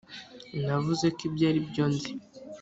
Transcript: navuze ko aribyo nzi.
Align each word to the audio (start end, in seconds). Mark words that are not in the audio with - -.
navuze 0.65 1.07
ko 1.17 1.23
aribyo 1.49 1.83
nzi. 1.91 2.11